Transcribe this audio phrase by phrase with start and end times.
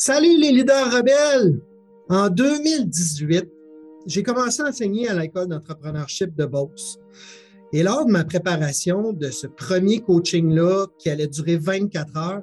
[0.00, 1.60] Salut les leaders rebelles!
[2.08, 3.50] En 2018,
[4.06, 7.00] j'ai commencé à enseigner à l'école d'entrepreneurship de Beauce.
[7.72, 12.42] Et lors de ma préparation de ce premier coaching-là, qui allait durer 24 heures,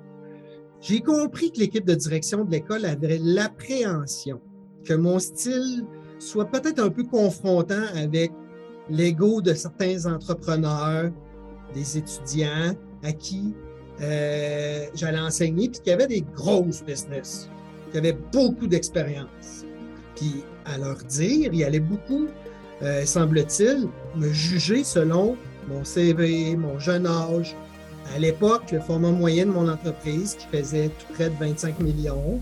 [0.81, 4.41] j'ai compris que l'équipe de direction de l'école avait l'appréhension
[4.83, 5.85] que mon style
[6.19, 8.33] soit peut-être un peu confrontant avec
[8.89, 11.09] l'ego de certains entrepreneurs,
[11.73, 13.55] des étudiants à qui
[14.01, 17.49] euh, j'allais enseigner, puis qui avaient des grosses business,
[17.91, 19.65] qui avaient beaucoup d'expérience.
[20.15, 22.27] Puis, à leur dire, il allait beaucoup,
[22.81, 27.55] euh, semble-t-il, me juger selon mon CV, mon jeune âge.
[28.13, 32.41] À l'époque, le format moyen de mon entreprise, qui faisait tout près de 25 millions,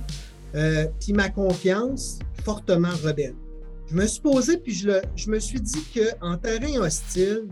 [0.55, 3.35] euh, puis ma confiance fortement rebelle.
[3.88, 7.47] Je me suis posé, puis je, je me suis dit qu'en terrain hostile,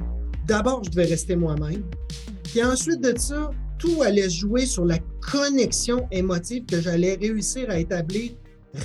[0.47, 1.83] d'abord, je devais rester moi-même.
[2.43, 4.99] Puis ensuite de ça, tout allait jouer sur la
[5.31, 8.31] connexion émotive que j'allais réussir à établir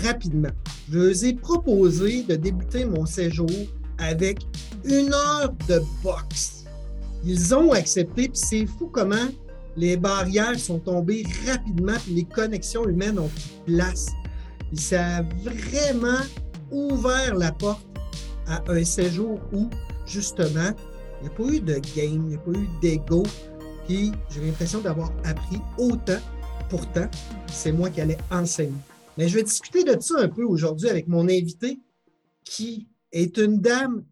[0.02, 0.48] rapidement.
[0.90, 3.50] Je leur ai proposé de débuter mon séjour
[3.98, 4.40] avec
[4.84, 6.64] une heure de boxe.
[7.24, 9.28] Ils ont accepté, puis c'est fou comment
[9.76, 14.06] les barrières sont tombées rapidement, puis les connexions humaines ont pris place.
[14.72, 16.24] Et ça a vraiment
[16.70, 17.86] ouvert la porte
[18.46, 19.68] à un séjour où,
[20.06, 20.70] justement,
[21.20, 23.24] il n'y a pas eu de game, il n'y a pas eu d'ego,
[23.86, 26.20] puis j'ai l'impression d'avoir appris autant.
[26.68, 27.08] Pourtant,
[27.50, 28.72] c'est moi qui allais enseigner.
[29.16, 31.78] Mais je vais discuter de ça un peu aujourd'hui avec mon invité
[32.44, 34.04] qui est une dame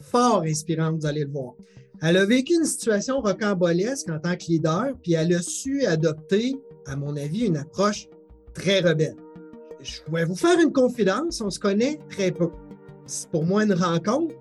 [0.00, 1.54] fort inspirante, vous allez le voir.
[2.00, 6.56] Elle a vécu une situation rocambolesque en tant que leader, puis elle a su adopter,
[6.86, 8.08] à mon avis, une approche
[8.54, 9.16] très rebelle.
[9.80, 12.50] Je vais vous faire une confidence, on se connaît très peu.
[13.06, 14.34] C'est pour moi une rencontre,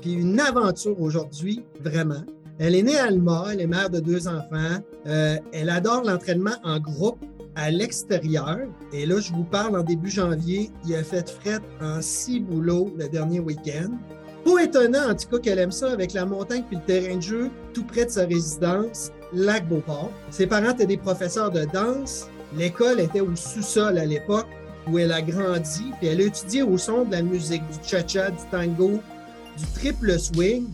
[0.00, 2.24] puis une aventure aujourd'hui, vraiment.
[2.60, 4.82] Elle est née à Alma, elle est mère de deux enfants.
[5.06, 8.58] Euh, elle adore l'entraînement en groupe à l'extérieur.
[8.92, 12.92] Et là, je vous parle en début janvier, il a fait fret en six boulots
[12.98, 13.90] le dernier week-end.
[14.44, 17.22] Pas étonnant, en tout cas, qu'elle aime ça avec la montagne puis le terrain de
[17.22, 20.10] jeu tout près de sa résidence, Lac-Beauport.
[20.30, 22.28] Ses parents étaient des professeurs de danse.
[22.56, 24.48] L'école était au sous-sol à l'époque
[24.90, 28.30] où elle a grandi, puis elle a étudié au son de la musique, du cha-cha,
[28.30, 29.00] du tango,
[29.56, 30.66] du triple swing.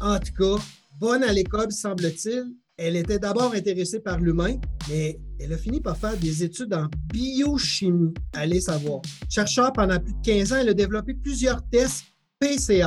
[0.00, 0.62] En tout cas,
[1.00, 2.54] bonne à l'école, semble-t-il.
[2.76, 4.56] Elle était d'abord intéressée par l'humain,
[4.88, 8.14] mais elle a fini par faire des études en biochimie.
[8.34, 9.00] Allez savoir.
[9.28, 12.04] Chercheur pendant plus de 15 ans, elle a développé plusieurs tests
[12.38, 12.86] PCR.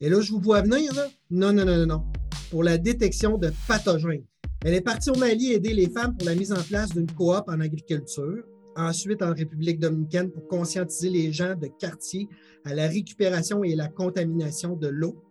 [0.00, 1.08] Et là, je vous vois venir, là?
[1.30, 2.04] Non, non, non, non, non.
[2.50, 4.24] Pour la détection de pathogènes.
[4.64, 7.44] Elle est partie au Mali aider les femmes pour la mise en place d'une coop
[7.48, 8.44] en agriculture.
[8.76, 12.28] Ensuite, en République dominicaine pour conscientiser les gens de quartier
[12.64, 15.22] à la récupération et la contamination de l'eau.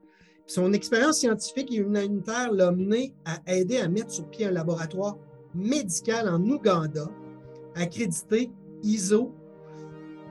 [0.53, 5.15] Son expérience scientifique et humanitaire l'a mené à aider à mettre sur pied un laboratoire
[5.55, 7.09] médical en Ouganda,
[7.73, 8.51] accrédité
[8.83, 9.31] ISO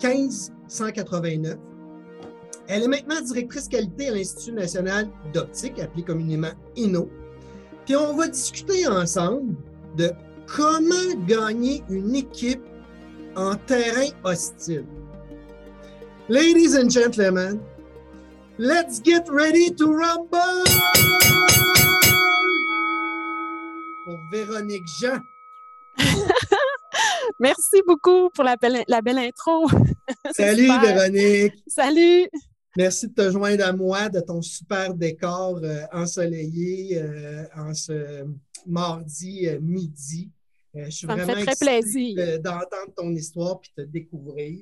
[0.02, 1.56] 1589.
[2.68, 7.08] Elle est maintenant directrice qualité à l'Institut national d'optique, appelé communément INO.
[7.86, 9.54] Puis on va discuter ensemble
[9.96, 10.10] de
[10.54, 12.60] comment gagner une équipe
[13.36, 14.84] en terrain hostile.
[16.28, 17.58] Ladies and gentlemen,
[18.62, 20.64] Let's get ready to rumble!
[24.04, 25.18] Pour Véronique Jean.
[27.40, 29.66] Merci beaucoup pour la belle, la belle intro.
[30.32, 31.54] Salut Véronique.
[31.66, 32.28] Salut.
[32.76, 38.26] Merci de te joindre à moi, de ton super décor euh, ensoleillé euh, en ce
[38.66, 40.30] mardi euh, midi.
[40.74, 44.60] je suis Ça vraiment me fait très plaisir d'entendre ton histoire puis te découvrir.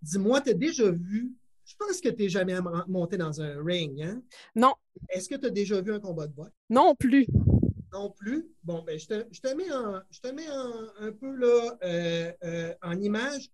[0.00, 1.34] Dis-moi, tu as déjà vu
[1.68, 2.54] je pense que tu n'es jamais
[2.86, 4.22] monté dans un ring, hein?
[4.54, 4.74] Non.
[5.10, 6.50] Est-ce que tu as déjà vu un combat de boxe?
[6.70, 7.26] Non plus.
[7.92, 8.48] Non plus?
[8.64, 9.14] Bon, ben, je te,
[9.54, 9.68] mets,
[10.10, 13.50] je te mets un peu là, euh, euh, en image.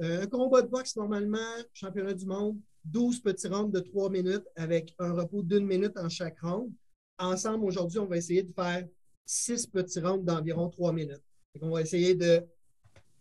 [0.00, 1.38] Euh, un combat de boxe, normalement,
[1.72, 6.08] championnat du monde, 12 petits rounds de 3 minutes avec un repos d'une minute en
[6.08, 6.70] chaque round.
[7.18, 8.86] Ensemble, aujourd'hui, on va essayer de faire
[9.24, 11.22] 6 petits rounds d'environ 3 minutes.
[11.60, 12.46] on va essayer de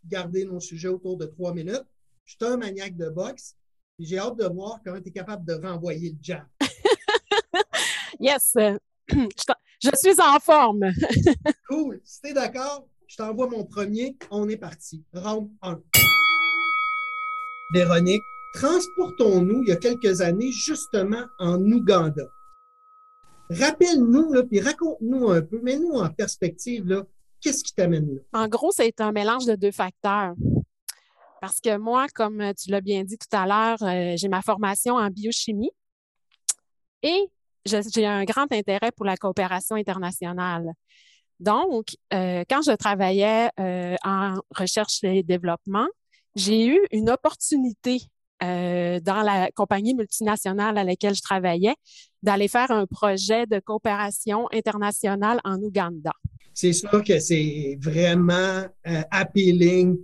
[0.06, 1.86] garder nos sujets autour de 3 minutes.
[2.26, 3.56] Je suis un maniaque de boxe.
[3.97, 6.44] J'ai hâte de voir comment tu es capable de renvoyer le jab.
[8.20, 8.53] yes!
[9.09, 10.92] Je suis en forme.
[11.70, 12.02] cool.
[12.03, 14.18] Si tu es d'accord, je t'envoie mon premier.
[14.32, 15.03] On est parti.
[15.14, 15.80] Round 1.
[17.74, 18.24] Véronique,
[18.56, 22.24] transportons-nous il y a quelques années justement en Ouganda.
[23.50, 27.06] Rappelle-nous, puis raconte-nous un peu, mets-nous en perspective,
[27.40, 28.22] qu'est-ce qui t'amène là?
[28.41, 30.34] En gros, c'est un mélange de deux facteurs.
[31.46, 34.96] Parce que moi, comme tu l'as bien dit tout à l'heure, euh, j'ai ma formation
[34.96, 35.70] en biochimie
[37.03, 37.30] et
[37.66, 40.74] j'ai un grand intérêt pour la coopération internationale.
[41.40, 43.50] Donc, quand je travaillais
[44.03, 45.86] en recherche et développement,
[46.36, 48.00] j'ai eu une opportunité
[48.40, 51.76] dans la compagnie multinationale à laquelle je travaillais
[52.24, 56.14] d'aller faire un projet de coopération internationale en Ouganda.
[56.56, 58.66] C'est sûr que c'est vraiment
[59.12, 59.98] appealing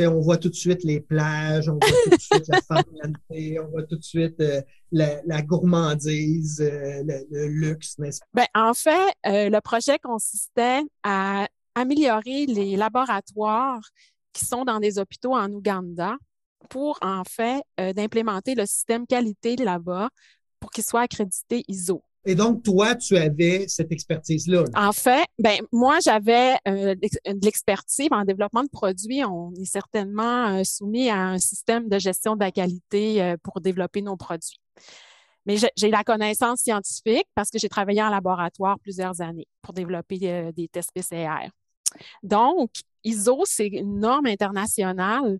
[0.00, 2.82] on voit tout de suite les plages, on voit tout de suite la
[3.62, 4.60] on voit tout de suite euh,
[4.92, 8.26] la, gourmandise, euh, le, luxe, n'est-ce pas?
[8.34, 13.82] Ben, en fait, euh, le projet consistait à améliorer les laboratoires
[14.32, 16.16] qui sont dans des hôpitaux en Ouganda
[16.70, 17.62] pour, en fait,
[17.94, 20.08] d'implémenter le système qualité là-bas
[20.60, 22.02] pour qu'il soit accrédité ISO.
[22.26, 24.64] Et donc, toi, tu avais cette expertise-là.
[24.74, 29.24] En fait, ben moi, j'avais euh, de l'expertise en développement de produits.
[29.24, 33.60] On est certainement euh, soumis à un système de gestion de la qualité euh, pour
[33.60, 34.58] développer nos produits.
[35.46, 40.18] Mais j'ai la connaissance scientifique parce que j'ai travaillé en laboratoire plusieurs années pour développer
[40.56, 41.50] des tests PCR.
[42.22, 42.70] Donc,
[43.04, 45.38] ISO, c'est une norme internationale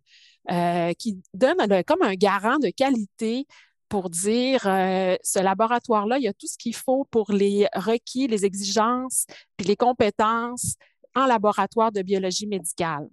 [0.99, 3.47] qui donne comme un garant de qualité
[3.95, 8.27] pour dire euh, ce laboratoire-là, il y a tout ce qu'il faut pour les requis,
[8.27, 9.25] les exigences,
[9.57, 10.75] puis les compétences
[11.15, 13.07] en laboratoire de biologie médicale.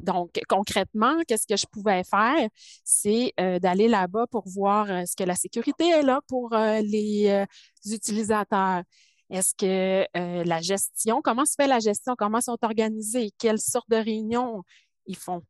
[0.00, 2.50] Donc, concrètement, qu'est-ce que je pouvais faire?
[2.84, 7.46] C'est euh, d'aller là-bas pour voir euh, que la sécurité est là pour les
[7.86, 8.82] utilisateurs.
[9.30, 10.06] Est-ce que
[10.44, 12.14] la gestion, comment se fait la gestion?
[12.14, 13.30] Comment sont organisés?
[13.38, 14.64] Quelles sortes de réunions
[15.06, 15.42] ils font?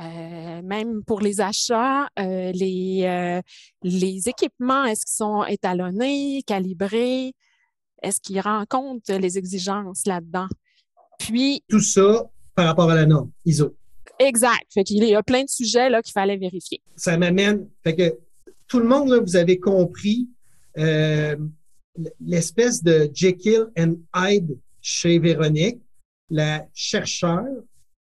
[0.00, 3.42] Euh, même pour les achats, euh, les, euh,
[3.82, 7.32] les équipements, est-ce qu'ils sont étalonnés, calibrés?
[8.02, 10.46] Est-ce qu'ils rencontrent les exigences là-dedans?
[11.18, 11.64] Puis.
[11.68, 13.74] Tout ça par rapport à la norme ISO.
[14.20, 14.66] Exact.
[14.72, 16.80] Fait qu'il y a plein de sujets là, qu'il fallait vérifier.
[16.94, 17.68] Ça m'amène.
[17.82, 18.18] Fait que
[18.68, 20.28] tout le monde, là, vous avez compris
[22.20, 25.80] l'espèce de Jekyll and Hyde chez Véronique,
[26.30, 27.46] la chercheur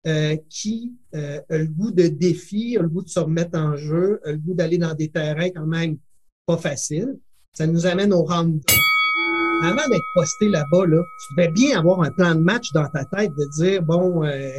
[0.07, 3.75] euh, qui euh, a le goût de défi, a le goût de se remettre en
[3.75, 5.97] jeu, a le goût d'aller dans des terrains quand même
[6.45, 7.19] pas faciles.
[7.51, 8.61] Ça nous amène au round
[9.63, 13.03] Avant d'être posté là-bas, là, tu devais bien avoir un plan de match dans ta
[13.03, 14.49] tête de dire, bon, euh,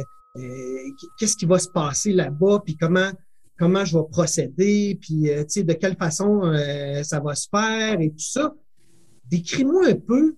[1.17, 3.09] qu'est-ce qui va se passer là-bas, puis comment
[3.57, 6.53] comment je vais procéder, puis tu sais, de quelle façon
[7.03, 8.55] ça va se faire et tout ça.
[9.25, 10.37] Décris-moi un peu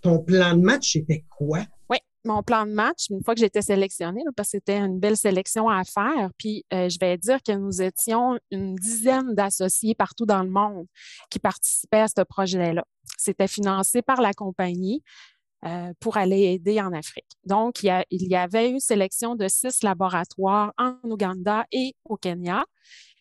[0.00, 1.66] ton plan de match, c'était quoi?
[2.24, 5.68] Mon plan de match, une fois que j'étais sélectionnée, parce que c'était une belle sélection
[5.68, 10.42] à faire, puis euh, je vais dire que nous étions une dizaine d'associés partout dans
[10.42, 10.86] le monde
[11.30, 12.84] qui participaient à ce projet-là.
[13.18, 15.02] C'était financé par la compagnie
[15.64, 17.30] euh, pour aller aider en Afrique.
[17.44, 22.16] Donc, il y, il y avait une sélection de six laboratoires en Ouganda et au
[22.16, 22.64] Kenya.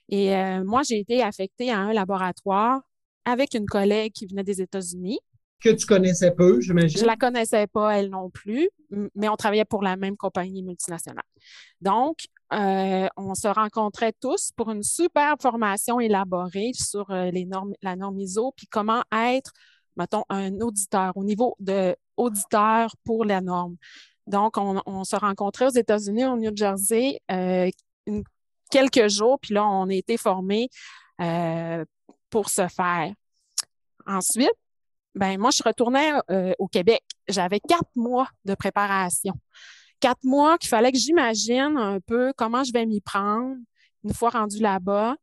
[0.10, 2.82] Et euh, moi, j'ai été affectée à un laboratoire
[3.26, 5.20] avec une collègue qui venait des États-Unis
[5.64, 7.00] que tu connaissais peu, j'imagine.
[7.00, 8.70] Je la connaissais pas, elle non plus,
[9.16, 11.24] mais on travaillait pour la même compagnie multinationale.
[11.80, 12.18] Donc,
[12.52, 17.96] euh, on se rencontrait tous pour une super formation élaborée sur euh, les normes, la
[17.96, 19.52] norme ISO, puis comment être,
[19.96, 23.78] mettons, un auditeur au niveau de auditeur pour la norme.
[24.28, 27.70] Donc, on, se rencontrait aux États-Unis, au New Jersey, euh,
[28.70, 30.70] quelques jours, puis là, on a été formés
[32.30, 33.14] pour ce faire.
[34.06, 34.54] Ensuite,
[35.16, 37.04] ben moi, je retournais euh, au Québec.
[37.28, 39.34] J'avais quatre mois de préparation.
[40.00, 43.56] Quatre mois qu'il fallait que j'imagine un peu comment je vais m'y prendre
[44.04, 45.16] une fois rendu là-bas,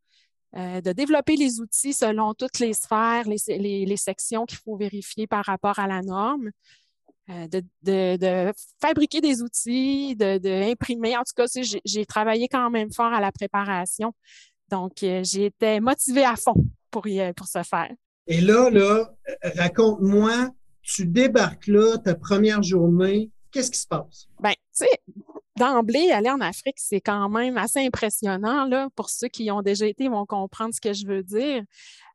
[0.56, 5.26] euh, de développer les outils selon toutes les sphères, les, les, sections qu'il faut vérifier
[5.26, 6.50] par rapport à la norme,
[7.28, 11.16] euh, de, de, de, fabriquer des outils, de, de.
[11.16, 11.44] En tout cas,
[11.84, 14.12] j'ai travaillé quand même fort à la préparation.
[14.70, 16.54] Donc, j'ai été motivée à fond
[16.90, 17.90] pour, y, pour ce faire.
[18.30, 19.12] Et là, là,
[19.56, 20.50] raconte-moi,
[20.82, 24.28] tu débarques là, ta première journée, qu'est-ce qui se passe?
[24.40, 25.00] Bien, tu sais,
[25.56, 28.66] d'emblée, aller en Afrique, c'est quand même assez impressionnant.
[28.66, 31.64] Là, pour ceux qui y ont déjà été, vont comprendre ce que je veux dire.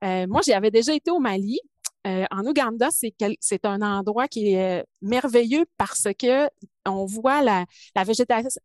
[0.05, 1.59] Euh, moi, j'y avais déjà été au Mali.
[2.05, 6.47] Euh, en Ouganda, c'est un endroit qui est euh, merveilleux parce que
[6.85, 7.65] on voit la,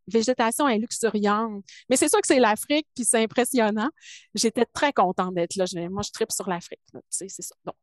[0.07, 1.63] végétation, est luxuriante.
[1.89, 3.89] Mais c'est sûr que c'est l'Afrique, puis c'est impressionnant.
[4.35, 5.65] J'étais très contente d'être là.
[5.89, 6.81] moi, je tripe sur l'Afrique.
[7.09, 7.55] c'est ça.
[7.65, 7.75] Donc,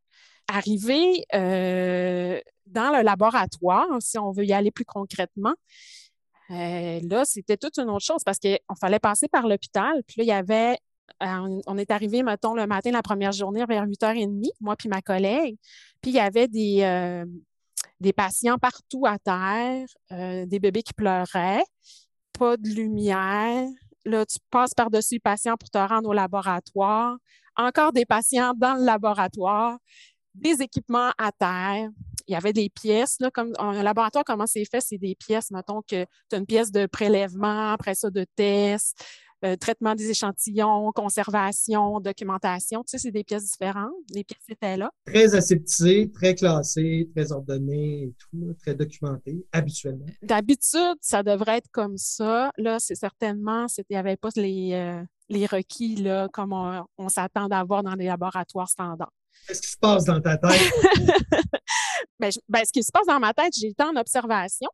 [0.47, 5.55] arriver euh, dans le laboratoire, si on veut y aller plus concrètement,
[6.51, 10.05] là, c'était toute une autre chose parce qu'il fallait passer par l'hôpital.
[10.07, 10.79] Puis là, il y avait
[11.21, 15.57] on est arrivé, mettons, le matin, la première journée, vers 8h30, moi puis ma collègue.
[16.01, 17.25] Puis il y avait des, euh,
[18.01, 21.65] des patients partout à terre, euh, des bébés qui pleuraient,
[22.39, 23.69] pas de lumière.
[24.05, 27.17] Là, tu passes par-dessus les patients pour te rendre au laboratoire.
[27.57, 29.79] Encore des patients dans le laboratoire,
[30.35, 31.91] des équipements à terre.
[32.27, 35.51] il y avait des pièces, là, comme un laboratoire, comment c'est fait, c'est des pièces,
[35.51, 39.03] mettons que tu as une pièce de prélèvement, après ça de test,
[39.45, 42.83] euh, traitement des échantillons, conservation, documentation.
[42.83, 43.93] Tu sais, c'est des pièces différentes.
[44.11, 44.91] Les pièces étaient là.
[45.07, 50.07] Très aseptisées, très classées, très ordonnées et tout, très documentées, habituellement.
[50.23, 52.51] D'habitude, ça devrait être comme ça.
[52.57, 57.49] Là, c'est certainement, il n'y avait pas les, euh, les requis là, comme on, s'attend
[57.49, 59.13] d'avoir dans des laboratoires standards.
[59.47, 60.61] Qu'est-ce qui se passe dans ta tête?
[62.19, 64.69] ben, ben, ce qui se passe dans ma tête, j'ai été en observation.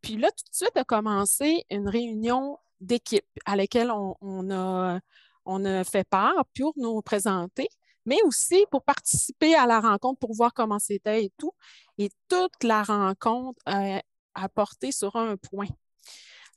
[0.00, 5.00] Puis là, tout de suite a commencé une réunion d'équipe à laquelle on, a,
[5.44, 7.68] on a fait part pour nous présenter,
[8.06, 11.52] mais aussi pour participer à la rencontre, pour voir comment c'était et tout.
[11.98, 15.68] Et toute la rencontre a porté sur un point.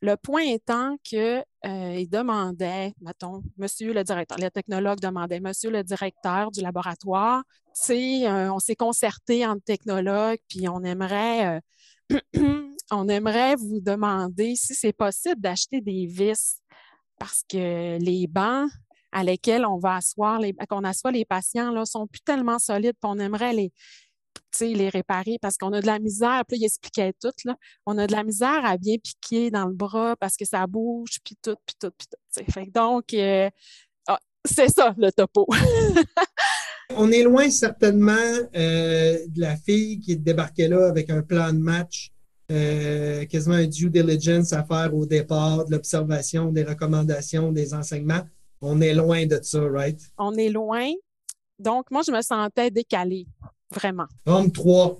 [0.01, 5.83] Le point étant qu'il euh, demandait, mettons, monsieur le directeur, le technologue demandait, monsieur le
[5.83, 11.61] directeur du laboratoire, tu sais, euh, on s'est concerté entre technologues, puis on aimerait
[12.13, 12.19] euh,
[12.91, 16.61] on aimerait vous demander si c'est possible d'acheter des vis
[17.19, 18.69] parce que les bancs
[19.11, 22.95] à lesquels on va asseoir, les, qu'on assoit les patients, là, sont plus tellement solides,
[23.01, 23.71] puis on aimerait les,
[24.61, 26.43] les réparer parce qu'on a de la misère.
[26.47, 27.55] Puis il expliquait tout, là.
[27.85, 31.19] On a de la misère à bien piquer dans le bras parce que ça bouge,
[31.23, 32.51] puis tout, puis tout, puis tout.
[32.51, 33.49] Fait donc, euh,
[34.07, 35.47] ah, c'est ça, le topo.
[36.95, 41.59] on est loin certainement euh, de la fille qui débarquait là avec un plan de
[41.59, 42.11] match
[42.49, 48.21] euh, quasiment un due diligence à faire au départ, de l'observation, des recommandations, des enseignements.
[48.61, 49.99] On est loin de ça, right?
[50.17, 50.89] On est loin.
[51.59, 53.27] Donc, moi, je me sentais décalée,
[53.69, 54.05] vraiment.
[54.25, 54.97] Homme 3.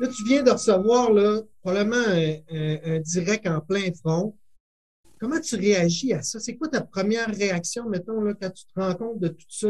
[0.00, 4.36] Là, tu viens de recevoir là, probablement un, direct en plein front.
[5.18, 6.40] Comment tu réagis à ça?
[6.40, 9.68] C'est quoi ta première réaction, mettons, là, quand tu te rends compte de tout ça?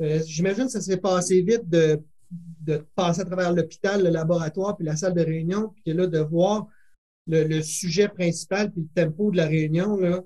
[0.00, 4.76] Euh, j'imagine que ça s'est passé vite de de passer à travers l'hôpital, le laboratoire,
[4.76, 6.66] puis la salle de réunion, puis là, de voir
[7.26, 10.22] le, sujet principal, puis le tempo de la réunion, là,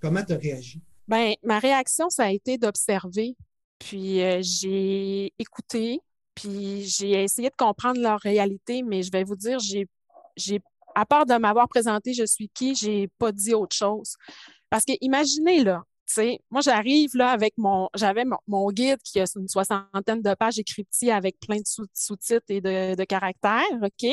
[0.00, 0.80] comment tu as réagi?
[1.06, 3.36] Bien, ma réaction, ça a été d'observer.
[3.78, 6.00] Puis euh, j'ai écouté,
[6.34, 9.86] puis j'ai essayé de comprendre leur réalité, mais je vais vous dire, j'ai,
[10.36, 10.60] j'ai
[10.94, 14.16] à part de m'avoir présenté je suis qui, j'ai pas dit autre chose.
[14.68, 15.84] Parce que imaginez là,
[16.50, 17.88] moi, j'arrive là avec mon.
[17.94, 22.60] J'avais mon, guide qui a une soixantaine de pages écrit avec plein de sous-titres et
[22.60, 24.10] de, caractères, OK?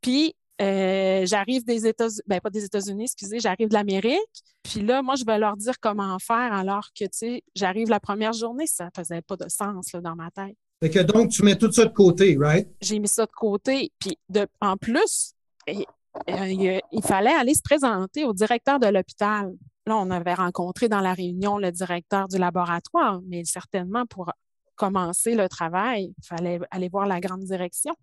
[0.00, 4.20] Puis, euh, j'arrive des États-Unis, ben pas des États-Unis, excusez, j'arrive de l'Amérique.
[4.62, 8.00] Puis là, moi, je vais leur dire comment faire alors que, tu sais, j'arrive la
[8.00, 10.56] première journée, ça faisait pas de sens là, dans ma tête.
[10.80, 12.68] Fait que donc, tu mets tout ça de côté, right?
[12.80, 13.92] J'ai mis ça de côté.
[13.98, 15.34] Puis, de, en plus,
[15.68, 15.84] il,
[16.26, 19.52] il fallait aller se présenter au directeur de l'hôpital.
[19.86, 24.30] Là, on avait rencontré dans la réunion le directeur du laboratoire, mais certainement pour
[24.76, 27.94] commencer le travail, il fallait aller voir la grande direction.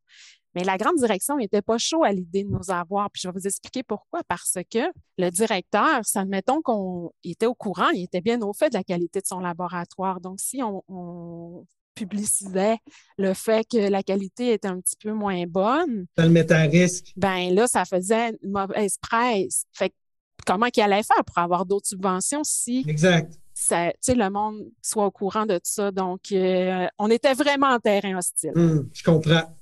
[0.55, 3.11] Mais la grande direction n'était pas chaud à l'idée de nous avoir.
[3.11, 4.21] Puis je vais vous expliquer pourquoi.
[4.27, 4.79] Parce que
[5.17, 9.21] le directeur, admettons qu'on était au courant, il était bien au fait de la qualité
[9.21, 10.19] de son laboratoire.
[10.19, 12.77] Donc, si on, publicisait
[13.17, 16.05] le fait que la qualité était un petit peu moins bonne.
[16.17, 17.11] Ça le mettait à risque.
[17.17, 19.65] Ben là, ça faisait une mauvaise presse.
[19.73, 19.91] Fait
[20.49, 23.37] comment qu'il allait faire pour avoir d'autres subventions si exact.
[23.71, 25.91] le monde soit au courant de ça.
[25.91, 28.53] Donc, euh, on était vraiment en terrain hostile.
[28.55, 29.55] Hmm, je comprends.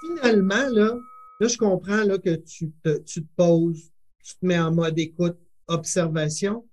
[0.00, 0.98] Finalement, là,
[1.38, 3.92] là, je comprends là, que tu te, tu te poses,
[4.24, 5.38] tu te mets en mode écoute,
[5.68, 6.66] observation.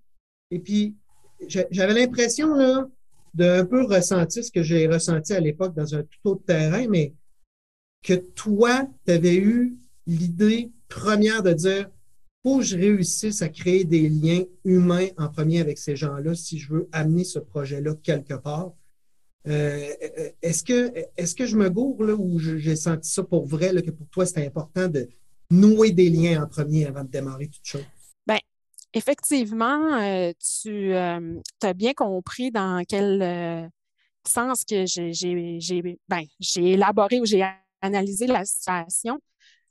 [0.50, 0.96] Et puis,
[1.48, 2.88] j'avais l'impression là,
[3.36, 7.14] d'un peu ressentir ce que j'ai ressenti à l'époque dans un tout autre terrain, mais
[8.04, 11.90] que toi, tu avais eu l'idée première de dire
[12.44, 16.60] faut que je réussisse à créer des liens humains en premier avec ces gens-là si
[16.60, 18.74] je veux amener ce projet-là quelque part.
[19.48, 19.88] Euh,
[20.42, 24.08] est-ce que est-ce que je me gourre ou j'ai senti ça pour vrai que pour
[24.08, 25.10] toi c'était important de
[25.50, 27.86] nouer des liens en premier avant de démarrer toute chose?
[28.26, 28.40] Bien,
[28.94, 30.32] effectivement, euh,
[30.62, 33.70] tu euh, as bien compris dans quel
[34.26, 36.24] sens que j'ai ben,
[36.56, 37.44] élaboré ou j'ai
[37.82, 39.20] analysé la situation.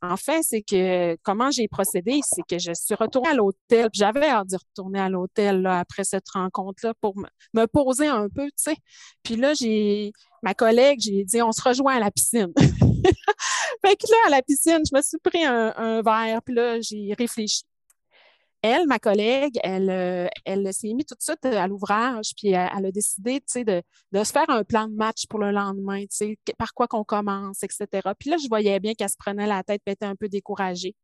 [0.03, 3.89] En fait, c'est que comment j'ai procédé, c'est que je suis retournée à l'hôtel.
[3.93, 7.15] J'avais hâte de retourner à l'hôtel après cette rencontre-là pour
[7.55, 8.77] me poser un peu, tu sais.
[9.23, 12.53] Puis là, j'ai ma collègue, j'ai dit on se rejoint à la piscine.
[12.57, 16.81] fait que là, à la piscine, je me suis pris un, un verre, puis là,
[16.81, 17.63] j'ai réfléchi
[18.63, 22.87] elle, ma collègue, elle, euh, elle s'est mise tout de suite à l'ouvrage, puis elle,
[22.87, 26.05] a décidé, de, de se faire un plan de match pour le lendemain,
[26.57, 27.87] par quoi qu'on commence, etc.
[28.19, 30.95] Puis là, je voyais bien qu'elle se prenait la tête, puis était un peu découragée.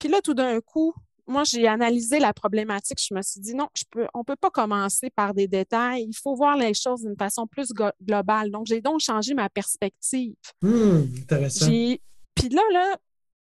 [0.00, 0.92] Puis là, tout d'un coup,
[1.30, 2.98] moi, j'ai analysé la problématique.
[3.00, 6.06] Je me suis dit, non, je peux, on ne peut pas commencer par des détails.
[6.08, 8.50] Il faut voir les choses d'une façon plus globale.
[8.50, 10.34] Donc, j'ai donc changé ma perspective.
[10.62, 11.66] Hum, intéressant.
[11.66, 12.96] Puis là, là,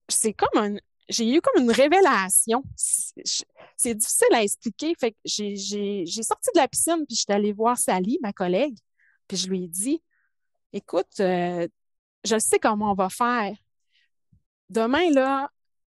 [0.08, 0.76] c'est comme un,
[1.08, 2.62] j'ai eu comme une révélation.
[2.76, 4.94] C'est difficile à expliquer.
[4.98, 8.76] Fait que j'ai sorti de la piscine, puis j'étais allée voir Sally, ma collègue,
[9.26, 10.02] puis je lui ai dit
[10.72, 11.66] Écoute, euh,
[12.24, 13.56] je sais comment on va faire.
[14.68, 15.50] Demain, là,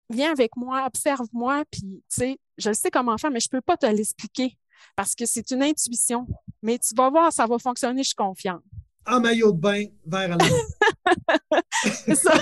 [0.09, 3.61] viens avec moi, observe-moi, puis tu sais, je sais comment faire, mais je ne peux
[3.61, 4.57] pas te l'expliquer
[4.95, 6.27] parce que c'est une intuition.
[6.61, 8.63] Mais tu vas voir, ça va fonctionner, je suis confiante.
[9.05, 10.37] En maillot de bain, vers la
[11.83, 12.33] C'est ça.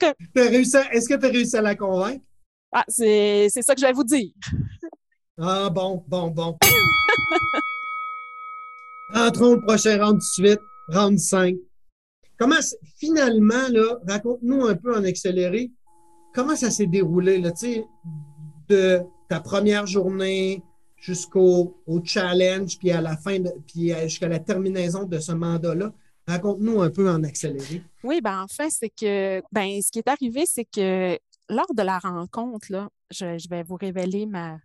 [0.00, 0.96] Que.
[0.96, 2.24] Est-ce que tu as réussi à la convaincre?
[2.72, 4.32] Ah, c'est ça que je vais vous dire.
[5.38, 6.56] Ah, bon, bon, bon.
[9.14, 11.56] Entrons le prochain round de suite, round 5.
[12.38, 12.60] Comment,
[12.96, 15.72] finalement, là, raconte-nous un peu en accéléré,
[16.34, 17.50] comment ça s'est déroulé, là,
[18.68, 20.62] de ta première journée
[20.96, 25.92] jusqu'au challenge, puis à la fin, puis jusqu'à la terminaison de ce mandat-là?
[26.30, 27.82] Raconte-nous un peu en accéléré.
[28.04, 31.18] Oui, ben en fait, c'est que ben, ce qui est arrivé, c'est que
[31.48, 34.58] lors de la rencontre, là, je, vais vous révéler ma,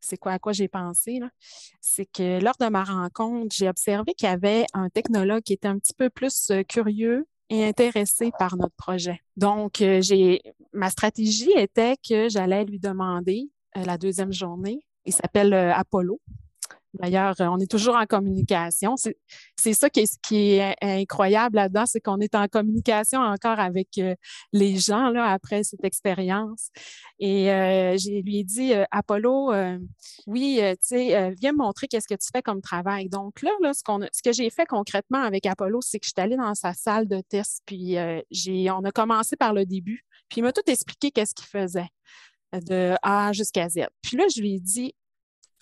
[0.00, 1.20] c'est quoi à quoi j'ai pensé,
[1.80, 5.68] c'est que lors de ma rencontre, j'ai observé qu'il y avait un technologue qui était
[5.68, 9.20] un petit peu plus euh, curieux et intéressé par notre projet.
[9.36, 10.42] Donc, euh, j'ai
[10.72, 14.84] ma stratégie était que j'allais lui demander euh, la deuxième journée.
[15.06, 16.18] Il s'appelle Apollo.
[16.94, 18.94] D'ailleurs, on est toujours en communication.
[18.96, 24.00] C'est ça qui est, qui est incroyable là-dedans, c'est qu'on est en communication encore avec
[24.52, 26.70] les gens là, après cette expérience.
[27.18, 29.52] Et euh, j'ai lui ai dit, Apollo,
[30.26, 33.08] oui, tu sais, viens me montrer qu'est-ce que tu fais comme travail.
[33.08, 33.82] Donc là, là ce,
[34.12, 37.08] ce que j'ai fait concrètement avec Apollo, c'est que je suis allée dans sa salle
[37.08, 37.96] de test, puis
[38.30, 41.88] j'ai, on a commencé par le début, puis il m'a tout expliqué qu'est-ce qu'il faisait
[42.52, 43.86] de A jusqu'à Z.
[44.02, 44.94] Puis là, je lui ai dit,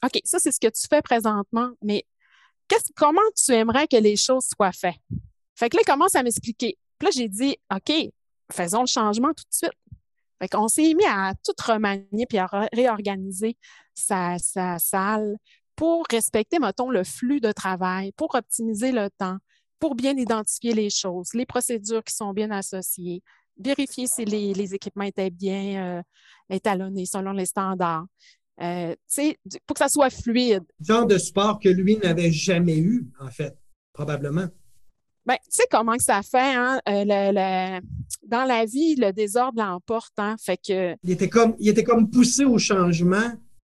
[0.04, 2.04] OK, ça, c'est ce que tu fais présentement, mais
[2.96, 5.00] comment tu aimerais que les choses soient faites?
[5.54, 6.78] Fait que là, il commence à m'expliquer.
[6.98, 7.92] Puis là, j'ai dit, OK,
[8.50, 9.72] faisons le changement tout de suite.
[10.40, 13.56] Fait qu'on s'est mis à tout remanier puis à réorganiser
[13.94, 15.36] sa, sa salle
[15.76, 19.38] pour respecter, mettons, le flux de travail, pour optimiser le temps,
[19.78, 23.22] pour bien identifier les choses, les procédures qui sont bien associées,
[23.58, 26.02] vérifier si les, équipements étaient bien euh,
[26.50, 28.06] étalonnés selon les standards.
[28.60, 28.94] Euh,
[29.66, 30.64] pour que ça soit fluide.
[30.80, 33.56] Genre de sport que lui n'avait jamais eu, en fait,
[33.92, 34.46] probablement.
[35.24, 36.80] Ben, tu sais comment que ça fait, hein?
[36.88, 37.80] Euh,
[38.26, 40.36] dans la vie, le désordre l'emporte, hein?
[40.38, 40.94] Fait que.
[41.02, 43.32] Il était comme, il était comme poussé au changement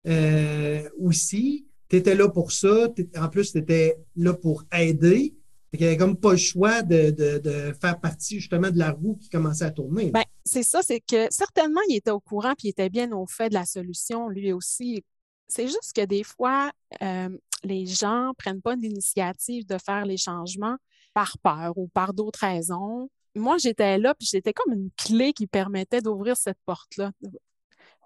[0.07, 1.67] euh, aussi.
[1.89, 2.89] Tu étais là pour ça.
[3.17, 5.36] En plus, tu étais là pour aider.
[5.73, 9.29] Il n'y avait comme pas le choix de, faire partie justement de la roue qui
[9.29, 10.11] commençait à tourner.
[10.11, 13.25] Ben, c'est ça, c'est que certainement, il était au courant puis il était bien au
[13.27, 15.03] fait de la solution, lui aussi.
[15.47, 17.29] C'est juste que des fois, euh,
[17.63, 20.77] les gens ne prennent pas l'initiative de faire les changements
[21.13, 23.09] par peur ou par d'autres raisons.
[23.35, 27.11] Moi, j'étais là, puis j'étais comme une clé qui permettait d'ouvrir cette porte-là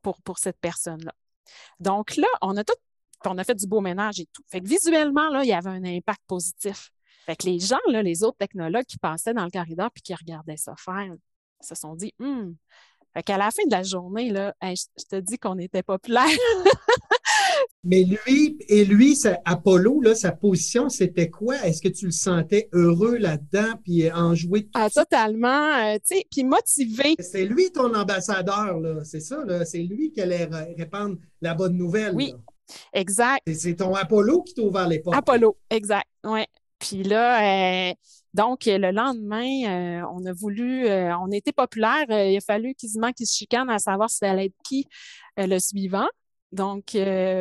[0.02, 1.14] pour, pour cette personne-là.
[1.80, 2.76] Donc là, on a tout,
[3.26, 4.44] on a fait du beau ménage et tout.
[4.48, 6.92] Fait que visuellement, là, il y avait un impact positif.
[7.26, 10.14] Fait que les gens, là, les autres technologues qui passaient dans le corridor puis qui
[10.14, 11.14] regardaient ça faire,
[11.62, 12.56] se sont dit, hum.
[13.14, 16.26] Fait qu'à la fin de la journée, là, je te dis qu'on était populaire.
[17.84, 21.56] Mais lui, et lui, Apollo, là, sa position, c'était quoi?
[21.66, 24.70] Est-ce que tu le sentais heureux là-dedans, puis enjoué?
[24.76, 27.16] Ah, totalement, euh, tu sais, puis motivé.
[27.20, 29.66] C'est lui ton ambassadeur, là, c'est ça, là.
[29.66, 32.14] C'est lui qui allait répandre la bonne nouvelle.
[32.16, 32.34] Oui,
[32.94, 33.42] exact.
[33.52, 35.18] C'est ton Apollo qui t'a ouvert les portes.
[35.18, 36.46] Apollo, exact, oui.
[36.82, 37.94] Puis là, euh,
[38.34, 42.06] donc le lendemain, euh, on a voulu, euh, on était populaire.
[42.10, 44.88] il a fallu quasiment qu'ils se chicanent à savoir si ça allait être qui
[45.38, 46.08] le suivant.
[46.52, 46.98] Donc,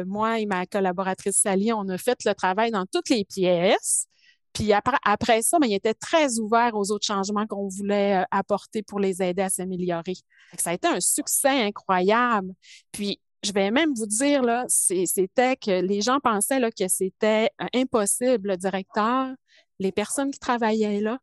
[0.06, 4.06] moi et ma collaboratrice Sally, on a fait le travail dans toutes les pièces.
[4.52, 8.82] Puis après, après ça, ben, il était très ouvert aux autres changements qu'on voulait apporter
[8.82, 10.14] pour les aider à s'améliorer.
[10.58, 12.52] Ça a été un succès incroyable.
[12.92, 17.50] Puis je vais même vous dire, là, c'était que les gens pensaient là, que c'était
[17.74, 19.34] impossible, le directeur,
[19.78, 21.18] les personnes qui travaillaient là.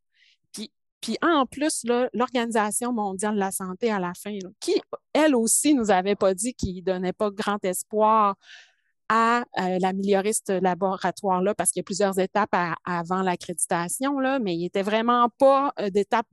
[0.51, 4.81] Puis, puis en plus, l'Organisation mondiale de la santé à la fin, qui,
[5.13, 8.35] elle aussi, nous avait pas dit qu'il donnait pas grand espoir
[9.09, 14.65] à euh, l'amélioriste laboratoire-là, parce qu'il y a plusieurs étapes avant l'accréditation, là, mais il
[14.65, 16.27] était vraiment pas euh, d'étape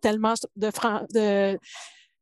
[0.00, 0.70] tellement de,
[1.12, 1.58] de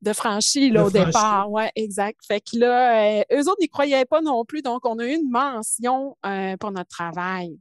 [0.03, 1.51] de franchi là, au départ.
[1.51, 2.21] Oui, exact.
[2.27, 5.15] Fait que là, euh, eux autres n'y croyaient pas non plus, donc on a eu
[5.15, 7.59] une mention euh, pour notre travail.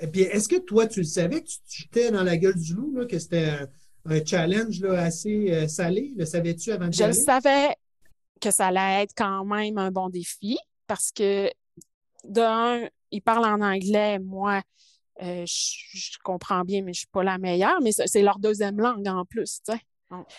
[0.00, 2.74] Et puis, est-ce que toi, tu le savais que tu étais dans la gueule du
[2.74, 3.50] loup, là, que c'était
[4.06, 6.12] un, challenge là, assez euh, salé?
[6.16, 7.76] Le savais-tu avant de Je le savais
[8.40, 11.50] que ça allait être quand même un bon défi parce que
[12.24, 14.62] d'un, ils parlent en anglais, moi,
[15.20, 19.06] je, comprends bien, mais je ne suis pas la meilleure, mais c'est leur deuxième langue
[19.06, 19.60] en plus.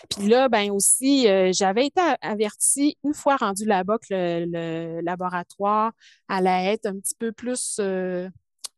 [0.08, 5.92] Puis là, ben aussi, euh, j'avais été avertie une fois rendu là-bas que le, laboratoire
[6.28, 8.28] allait être un petit peu plus euh,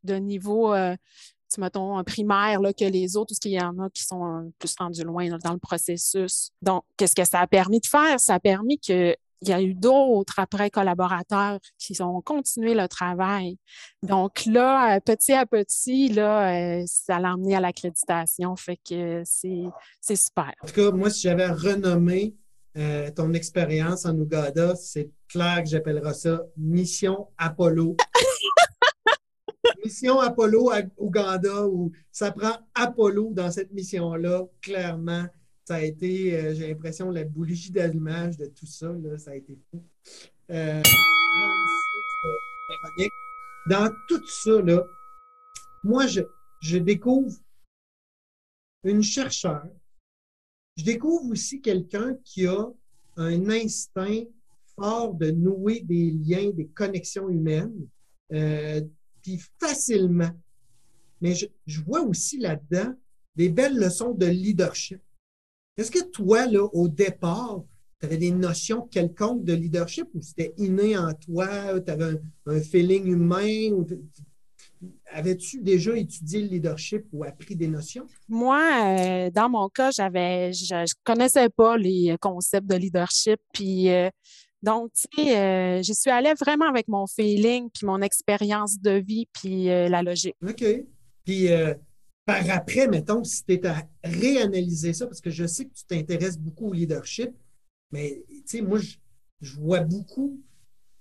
[0.03, 0.73] de niveau,
[1.57, 5.03] mettons, primaire là, que les autres, parce qu'il y en a qui sont plus rendus
[5.03, 6.51] loin dans le processus.
[6.61, 8.19] Donc, qu'est-ce que ça a permis de faire?
[8.19, 12.87] Ça a permis que il y a eu d'autres après collaborateurs qui ont continué le
[12.87, 13.57] travail.
[14.03, 18.55] Donc là, euh, petit à petit, là, euh, ça l'a emmené à l'accréditation.
[18.55, 20.53] Fait que c'est super.
[20.61, 22.35] En tout cas, moi, si j'avais renommé
[22.77, 27.95] euh, ton expérience en Ouganda, c'est clair que j'appellerais ça Mission Apollo.
[29.83, 35.25] mission Apollo à Ouganda, où ça prend Apollo dans cette mission-là, clairement
[35.69, 38.91] ça a été, euh, j'ai l'impression, la bougie d'allumage de tout ça.
[39.19, 39.85] ça a été fou.
[40.49, 40.81] Euh,
[43.69, 44.83] dans tout ça, là,
[45.83, 46.21] moi, je,
[46.63, 47.37] je découvre
[48.83, 49.69] une chercheure.
[50.75, 52.65] Je découvre aussi quelqu'un qui a
[53.17, 54.23] un instinct
[54.75, 57.87] fort de nouer des liens, des connexions humaines,
[58.33, 58.81] euh,
[59.21, 60.31] puis facilement.
[61.21, 62.95] Mais je vois aussi là-dedans
[63.35, 64.99] des belles leçons de leadership.
[65.79, 67.63] Est-ce que toi, là, au départ,
[68.01, 72.59] tu avais des notions quelconques de leadership ou c'était inné en toi, tu avais un,
[72.59, 73.85] feeling humain?
[75.09, 78.05] Avais-tu déjà étudié le leadership ou appris des notions?
[78.27, 83.39] Moi, euh, dans mon cas, j'avais, je ne connaissais pas les concepts de leadership.
[83.53, 84.09] Puis, euh,
[84.61, 88.91] donc, tu sais, euh, j'y suis allée vraiment avec mon feeling, puis mon expérience de
[88.91, 90.35] vie, puis la logique.
[90.45, 90.65] OK.
[91.23, 91.47] Puis,
[92.29, 95.83] par après, mettons, si tu es à réanalyser ça, parce que je sais que tu
[95.85, 97.31] t'intéresses beaucoup au leadership,
[97.91, 98.77] mais tu moi,
[99.41, 100.39] je, vois beaucoup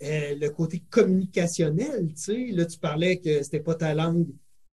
[0.02, 2.14] euh, le côté communicationnel.
[2.14, 4.26] Tu sais, là, tu parlais que c'était pas ta langue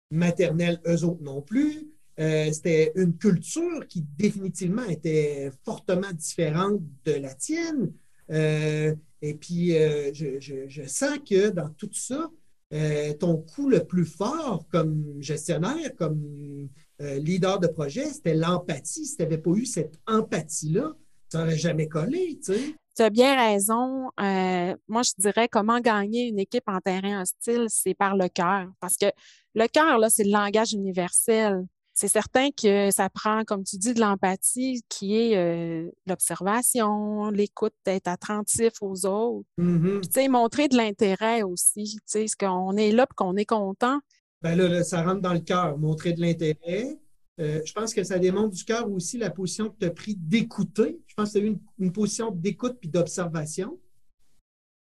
[0.09, 1.87] maternelle, eux autres non plus.
[2.19, 7.93] Euh, c'était une culture qui définitivement était fortement différente de la tienne.
[8.31, 9.73] Euh, et puis,
[10.13, 12.31] je, sens que dans tout ça,
[12.71, 16.69] euh, ton coup le plus fort comme gestionnaire, comme
[17.01, 19.05] euh, leader de projet, c'était l'empathie.
[19.05, 20.93] Si tu n'avais pas eu cette empathie-là,
[21.31, 22.75] tu n'aurais jamais collé, tu sais.
[22.95, 24.09] Tu as bien raison.
[24.19, 28.67] Euh, moi, je dirais comment gagner une équipe en terrain hostile, c'est par le cœur.
[28.79, 29.07] Parce que
[29.55, 31.65] le cœur, là, c'est le langage universel
[31.99, 37.73] c'est certain que ça prend, comme tu dis, de l'empathie qui est euh, l'observation, l'écoute,
[37.85, 39.45] d'être attentif aux autres.
[39.57, 40.01] Mm-hmm.
[40.03, 41.97] tu sais, montrer de l'intérêt aussi.
[41.97, 43.99] Tu sais, ce qu'on est là et qu'on est content.
[44.41, 46.97] Ben là, ça rentre dans le cœur, montrer de l'intérêt.
[47.41, 50.15] Euh, je pense que ça démontre du cœur aussi la position que tu as pris
[50.15, 51.01] d'écouter.
[51.05, 53.77] Je pense que tu as eu une position d'écoute puis d'observation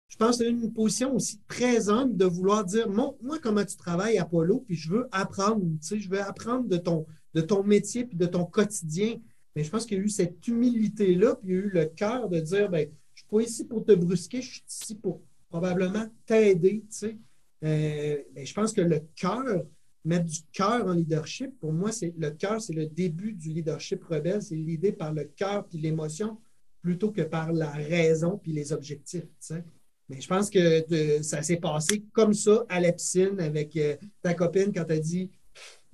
[0.09, 3.77] je pense que c'est une position aussi très humble de vouloir dire montre-moi comment tu
[3.77, 7.63] travailles, Apollo, puis je veux apprendre, tu sais, je veux apprendre de ton, de ton
[7.63, 9.21] métier puis de ton quotidien.
[9.55, 11.85] Mais je pense qu'il y a eu cette humilité-là, puis il y a eu le
[11.85, 14.95] cœur de dire ben, je ne suis pas ici pour te brusquer, je suis ici
[14.95, 16.83] pour probablement t'aider.
[16.89, 17.17] Tu sais.
[17.63, 19.63] Euh, je pense que le cœur,
[20.05, 24.03] mettre du cœur en leadership, pour moi, c'est le cœur, c'est le début du leadership
[24.05, 26.37] rebelle, c'est l'idée par le cœur puis l'émotion
[26.81, 29.23] plutôt que par la raison puis les objectifs.
[29.23, 29.63] Tu sais.
[30.09, 30.85] Mais je pense que
[31.21, 34.99] ça s'est passé comme ça à la piscine avec euh, ta copine quand tu as
[34.99, 35.29] dit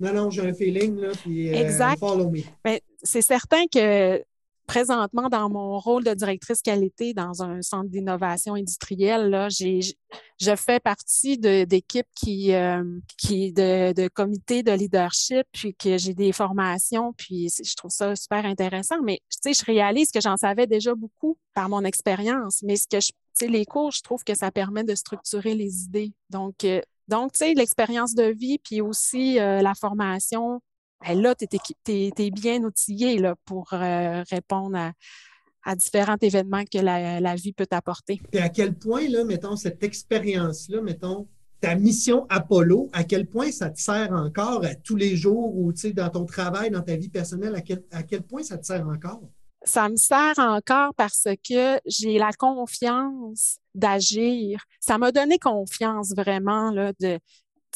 [0.00, 2.40] Non, non, j'ai un feeling, là, puis euh, follow me.
[2.64, 4.22] Ben, c'est certain que
[4.66, 9.80] présentement, dans mon rôle de directrice qualité dans un centre d'innovation industrielle, là, j'ai,
[10.40, 12.82] je fais partie d'équipes qui, euh,
[13.16, 18.14] qui de, de comités de leadership, puis que j'ai des formations, puis je trouve ça
[18.16, 18.96] super intéressant.
[19.02, 22.86] Mais tu sais, je réalise que j'en savais déjà beaucoup par mon expérience, mais ce
[22.88, 23.10] que je
[23.44, 26.12] les cours, je trouve que ça permet de structurer les idées.
[26.30, 30.60] Donc, euh, donc tu sais, l'expérience de vie, puis aussi euh, la formation,
[31.04, 31.46] ben là, tu
[31.88, 34.76] es, bien outillé là, pour euh, répondre
[35.64, 38.20] à, différents événements que la, vie peut t'apporter.
[38.32, 41.26] Et à quel point, là, mettons, cette expérience-là, mettons,
[41.60, 45.72] ta mission Apollo, à quel point ça te sert encore à tous les jours ou,
[45.72, 48.58] tu sais, dans ton travail, dans ta vie personnelle, à quel, à quel point ça
[48.58, 49.22] te sert encore?
[49.66, 54.64] ça me sert encore parce que j'ai la confiance d'agir.
[54.80, 57.18] Ça m'a donné confiance vraiment là, de,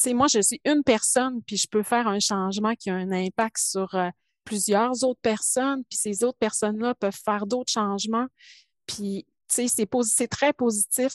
[0.01, 3.11] sais, moi, je suis une personne, puis je peux faire un changement qui a un
[3.11, 4.09] impact sur euh,
[4.43, 8.27] plusieurs autres personnes, puis ces autres personnes-là peuvent faire d'autres changements.
[8.85, 11.13] Puis, tu sais, c'est, c'est très positif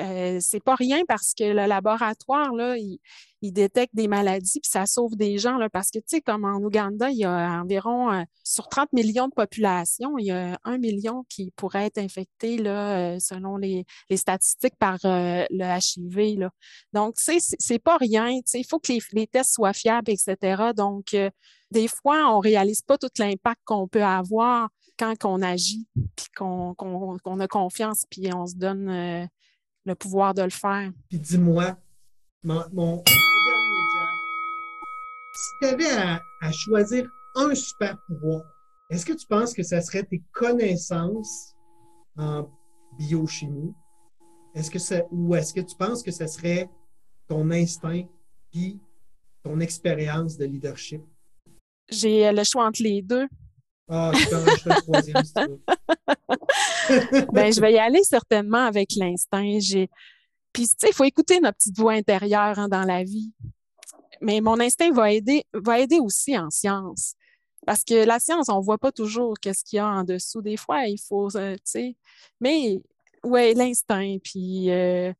[0.00, 2.98] euh, c'est pas rien parce que le laboratoire, là, il,
[3.42, 5.56] détecte des maladies puis ça sauve des gens.
[5.56, 8.92] Là, parce que, tu sais, comme en Ouganda, il y a environ, euh, sur 30
[8.92, 13.56] millions de population, il y a un million qui pourrait être infecté, là, euh, selon
[13.56, 16.38] les, statistiques, par le HIV.
[16.38, 16.50] Là.
[16.92, 18.28] Donc, tu sais, c'est pas rien.
[18.54, 20.72] Il faut que les, tests soient fiables, etc.
[20.76, 21.16] Donc,
[21.70, 26.74] des fois, on réalise pas tout l'impact qu'on peut avoir quand on agit, puis qu'on
[27.40, 29.28] a confiance, puis on se donne
[29.84, 30.90] le pouvoir de le faire.
[31.08, 31.76] Puis dis-moi,
[32.42, 34.08] mon, dernier job,
[35.34, 38.42] si tu avais à, choisir un super pouvoir,
[38.90, 41.54] est-ce que tu penses que ça serait tes connaissances
[42.16, 42.50] en
[42.98, 43.74] biochimie?
[44.54, 46.68] Est-ce que ça, ou est-ce que tu penses que ce serait
[47.28, 48.04] ton instinct
[48.50, 48.80] puis
[49.44, 51.02] ton expérience de leadership?
[51.88, 53.28] J'ai le choix entre les deux.
[53.88, 55.60] Ah, je te le troisième si tu veux.
[57.32, 59.58] ben, je vais y aller certainement avec l'instinct.
[59.60, 59.88] J'ai...
[60.52, 63.32] Puis, tu sais, il faut écouter notre petite voix intérieure hein, dans la vie.
[64.20, 67.14] Mais mon instinct va aider, va aider aussi en science.
[67.66, 70.42] Parce que la science, on ne voit pas toujours qu'est-ce qu'il y a en dessous.
[70.42, 71.96] Des fois, il faut, euh, tu sais.
[72.40, 72.80] Mais,
[73.22, 75.12] ouais, l'instinct, puis il euh,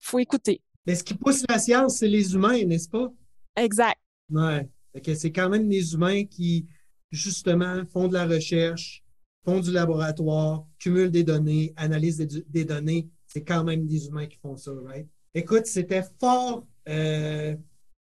[0.00, 0.60] faut écouter.
[0.86, 3.10] Mais ce qui pousse la science, c'est les humains, n'est-ce pas?
[3.56, 3.98] Exact.
[4.30, 4.68] Ouais.
[5.14, 6.66] C'est quand même les humains qui,
[7.10, 9.03] justement, font de la recherche,
[9.44, 13.08] font du laboratoire, cumulent des données, analysent des, données.
[13.26, 15.06] C'est quand même des humains qui font ça, right?
[15.34, 17.54] Écoute, c'était fort euh,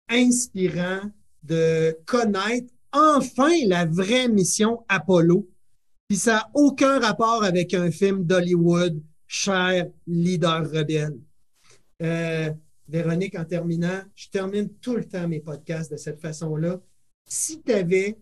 [0.08, 1.00] inspirant
[1.42, 5.48] de connaître enfin la vraie mission Apollo.
[6.08, 11.18] Puis ça n'a aucun rapport avec un film d'Hollywood, cher leader rebelle.
[12.02, 12.50] Euh,
[12.86, 16.80] Véronique, en terminant, je termine tout le temps mes podcasts de cette façon-là.
[17.26, 18.18] Si tu avais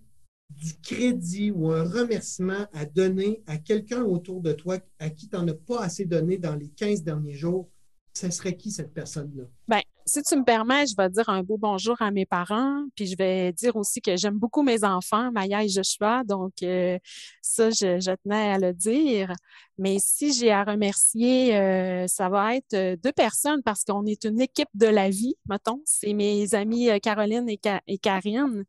[0.60, 5.36] du crédit ou un remerciement à donner à quelqu'un autour de toi à qui tu
[5.36, 7.68] n'en as pas assez donné dans les 15 derniers jours,
[8.14, 9.44] ce serait qui cette personne-là?
[9.68, 13.06] Bien, si tu me permets, je vais dire un beau bonjour à mes parents, puis
[13.06, 16.98] je vais dire aussi que j'aime beaucoup mes enfants, Maya et Joshua, donc euh,
[17.40, 19.32] ça, je, tenais à le dire.
[19.78, 24.24] Mais si j'ai à remercier, euh, ça va être euh, deux personnes parce qu'on est
[24.24, 25.80] une équipe de la vie, mettons.
[25.84, 28.64] C'est mes amis Caroline et, et Karine.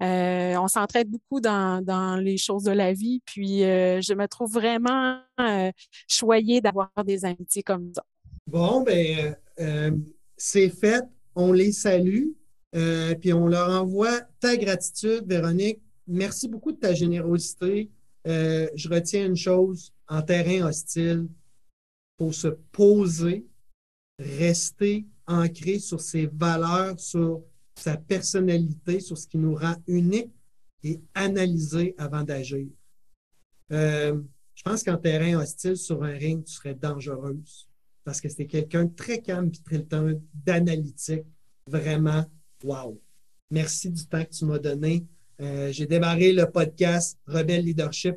[0.00, 4.52] Euh, on s'entraide beaucoup dans, les choses de la vie, puis euh, je me trouve
[4.52, 5.72] vraiment euh,
[6.08, 8.04] choyée d'avoir des amitiés comme ça.
[8.46, 9.36] Bon, ben
[10.36, 11.04] c'est fait.
[11.34, 12.28] On les salue,
[12.72, 15.80] puis on leur envoie ta gratitude, Véronique.
[16.06, 17.90] Merci beaucoup de ta générosité.
[18.24, 21.28] je retiens une chose, en terrain hostile,
[22.16, 23.44] pour se poser,
[24.18, 27.42] rester ancré sur ses valeurs, sur
[27.78, 30.30] sa personnalité, sur ce qui nous rend unique
[30.82, 32.66] et analyser avant d'agir.
[33.72, 34.20] Euh,
[34.54, 37.68] je pense qu'en terrain hostile, sur un ring, tu serais dangereuse
[38.08, 39.86] parce que c'était quelqu'un de très calme et très
[40.32, 41.26] d'analytique.
[41.66, 42.24] Vraiment,
[42.64, 42.98] wow.
[43.50, 45.04] Merci du temps que tu m'as donné.
[45.42, 48.16] Euh, j'ai démarré le podcast Rebelle Leadership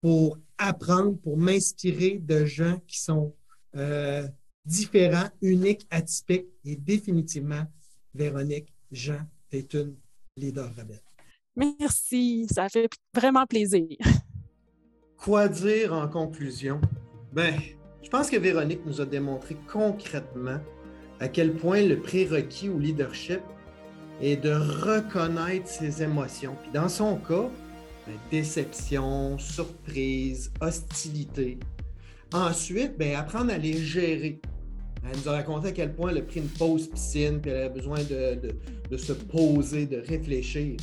[0.00, 3.32] pour apprendre, pour m'inspirer de gens qui sont
[3.76, 4.26] euh,
[4.64, 7.64] différents, uniques, atypiques et définitivement,
[8.14, 9.20] Véronique, Jean,
[9.50, 9.96] tu es une
[10.36, 11.02] leader rebelle.
[11.56, 13.96] Merci, ça fait vraiment plaisir.
[15.16, 16.80] Quoi dire en conclusion?
[17.32, 17.54] Ben,
[18.02, 20.60] je pense que Véronique nous a démontré concrètement
[21.20, 23.40] à quel point le prérequis au leadership
[24.22, 26.56] est de reconnaître ses émotions.
[26.62, 27.50] Puis dans son cas,
[28.06, 31.58] ben, déception, surprise, hostilité.
[32.32, 34.40] Ensuite, ben, apprendre à les gérer.
[35.04, 37.58] Elle nous a raconté à quel point elle a pris une pause piscine, puis elle
[37.58, 40.76] avait besoin de, se poser, de réfléchir.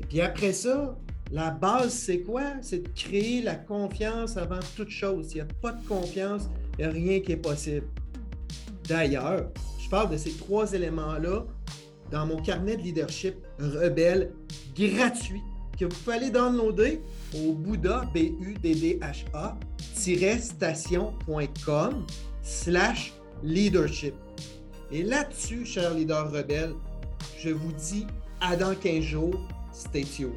[0.00, 0.96] Et puis après ça,
[1.32, 2.42] la base, c'est quoi?
[2.60, 5.28] C'est de créer la confiance avant toute chose.
[5.28, 6.48] S'il n'y a pas de confiance,
[6.78, 7.86] il n'y a rien qui est possible.
[8.88, 9.50] D'ailleurs,
[9.82, 11.44] je parle de ces trois éléments-là
[12.10, 14.32] dans mon carnet de leadership rebelle
[14.76, 15.42] gratuit
[15.78, 17.00] que vous pouvez aller downloader
[17.34, 19.58] au Bouddha, b u d d h a
[20.38, 22.06] station.com
[22.46, 24.14] slash leadership.
[24.92, 26.74] Et là-dessus, chers leaders rebelles,
[27.38, 28.06] je vous dis
[28.40, 29.40] à dans 15 jours,
[29.72, 30.30] stay tuned.